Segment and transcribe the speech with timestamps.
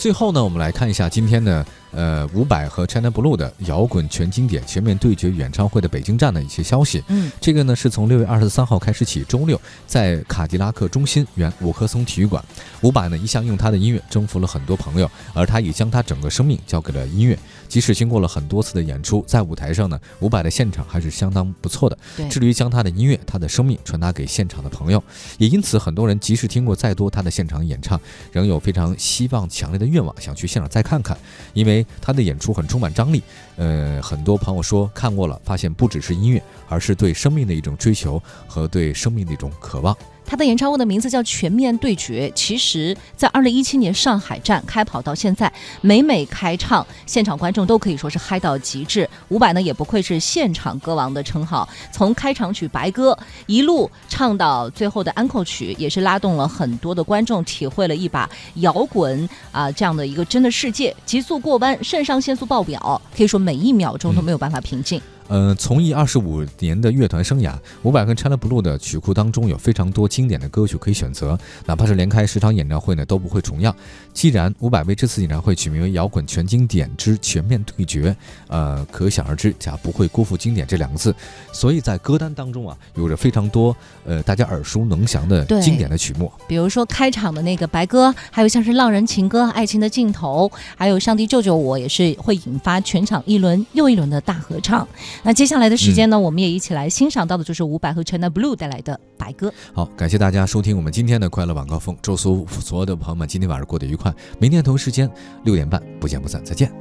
[0.00, 1.62] 最后呢，我们来看一下今天的
[1.92, 7.02] 呃伍佰和 China Blue 的摇滚全经典全面对决演唱会的北京站的一些消息。
[7.08, 12.44] 嗯，这个呢是从六月二十三号开始起，周六在卡迪拉克中心原五棵松体育馆。
[12.82, 17.38] 伍佰呢一向用他的音乐征服了很多朋友，而他也将他整个生命交给了音乐。
[17.68, 25.00] 即使经过了很多次的演出，在舞台上呢，伍佰的现场还是相当不错的，对，致力于将他的音乐、他的生命传达给现场的朋友。
[25.38, 28.00] 也因此，很多人即使听过再多他的现场演唱，
[28.32, 31.16] 仍有非常希望、强烈的愿望想去现场再看看，
[31.54, 33.22] 因为他的演出很充满张力。
[33.56, 39.96] 呃，很多朋友说看过了，发现不只是音乐，而是对生命的一种追求和对生命的一种渴望。
[40.30, 42.28] 他的演唱会的名字叫《全面对决》。
[42.36, 49.10] 其实，在二零一七年上海站开跑到现在，每每开唱，现场观众都可以说是嗨到极致。
[49.30, 53.12] 伍佰呢，也不愧是现场歌王的称号，从开场曲《白鸽》
[53.46, 60.94] 一路唱到最后的安扣曲，也是拉动了很多的观众，体会了一把摇滚啊这样的一个真的世界。
[61.04, 65.02] 急速过弯，肾上腺素爆表，可以说每一秒钟都没有办法平静。
[65.30, 73.74] 呃从艺二十五年的乐团生涯，伍佰跟 China Blue 的曲库当中有非常多经典的歌曲可以选择，哪怕是连开十场演唱会呢都不会重样。
[74.12, 78.14] 既然伍佰为这次演唱会取名为“摇滚全经典之全面对决”，
[78.48, 81.14] 呃，可想而知，假不会辜负“经典”这两个字。
[81.52, 94.86] 所以在歌单当中啊，有着非常多呃大家耳熟能详的经典的曲目，比如说开场的那个《白鸽》，还有像是《浪人情歌》《爱情的尽头》，还有《上帝救救我》，也是会引发全场一轮又一轮的大合唱。
[95.22, 99.48] 那接下来的时间呢，我们也一起来欣赏到的就是伍佰和 China Blue 带来的《白鸽》。
[99.72, 104.12] 好，感谢大家收听我们今天的快乐晚高峰，祝所所有的朋友们今天晚上过得愉快。
[104.38, 105.10] 明天同一时间
[105.44, 106.72] 六点半不见不散，再见。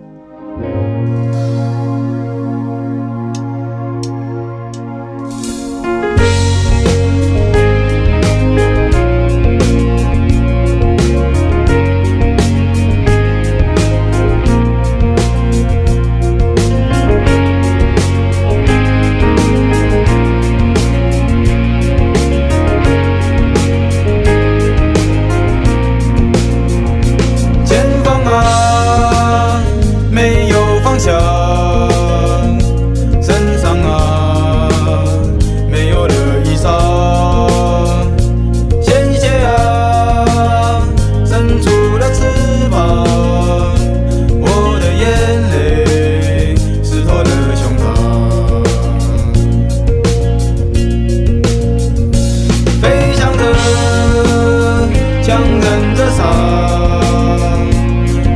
[55.40, 56.20] 狂热的伤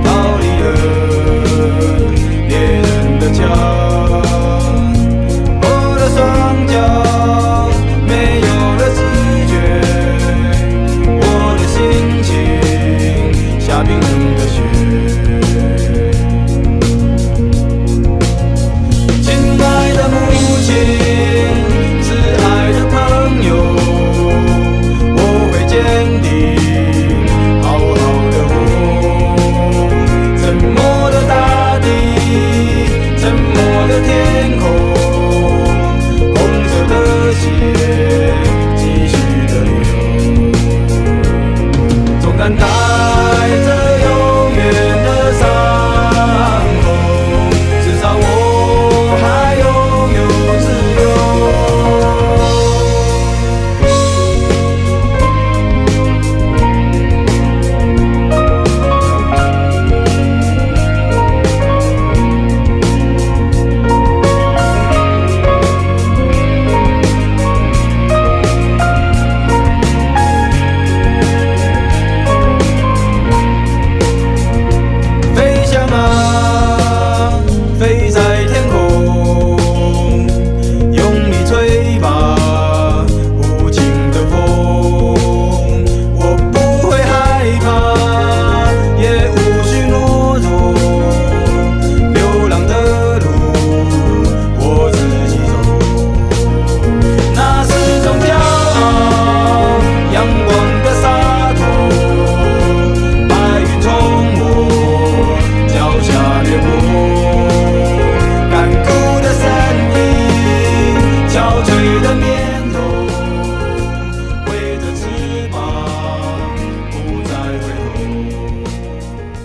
[0.03, 0.07] 逃
[0.39, 0.65] 离了
[2.47, 2.85] 猎人
[3.19, 3.41] 的枪
[5.61, 5.63] 我
[5.99, 6.17] 的双
[6.65, 6.71] 脚
[8.07, 8.47] 没有
[8.79, 8.97] 了知
[9.51, 9.53] 觉
[11.19, 11.21] 我
[11.59, 11.75] 的心
[12.23, 12.31] 情
[13.59, 14.32] 下冰冷